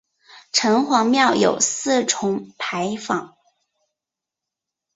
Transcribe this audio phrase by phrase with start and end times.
[0.51, 3.37] 城隍庙有四重牌坊。